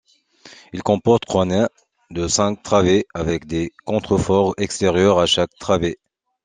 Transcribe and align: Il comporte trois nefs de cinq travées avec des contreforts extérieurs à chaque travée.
Il 0.73 0.81
comporte 0.81 1.27
trois 1.27 1.45
nefs 1.45 1.69
de 2.09 2.27
cinq 2.27 2.63
travées 2.63 3.05
avec 3.13 3.45
des 3.45 3.71
contreforts 3.85 4.55
extérieurs 4.57 5.19
à 5.19 5.27
chaque 5.27 5.53
travée. 5.59 5.99